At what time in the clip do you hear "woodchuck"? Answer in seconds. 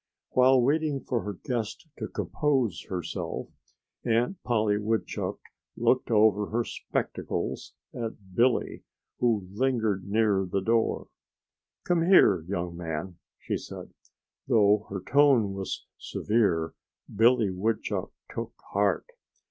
4.79-5.37, 17.51-18.11